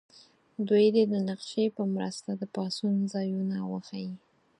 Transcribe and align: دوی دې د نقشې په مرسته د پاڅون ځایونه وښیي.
دوی 0.67 0.85
دې 0.95 1.03
د 1.11 1.13
نقشې 1.29 1.65
په 1.77 1.83
مرسته 1.95 2.29
د 2.35 2.43
پاڅون 2.53 2.95
ځایونه 3.13 3.57
وښیي. 3.71 4.11